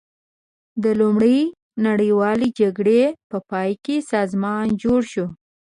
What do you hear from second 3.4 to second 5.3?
پای کې سازمان جوړ شو.